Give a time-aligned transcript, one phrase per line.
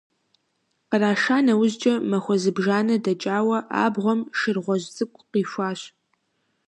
[0.89, 5.81] Къраша нэужькӀэ, махуэ зыбжанэ дэкӀауэ, абгъуэм шыр гъуэжь цӀыкӀу къихуащ.